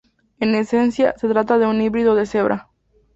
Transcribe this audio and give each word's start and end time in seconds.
En 0.39 0.55
esencia, 0.55 1.13
se 1.19 1.27
trata 1.27 1.59
de 1.59 1.67
un 1.67 1.79
híbrido 1.79 2.15
de 2.15 2.25
cebra. 2.25 2.69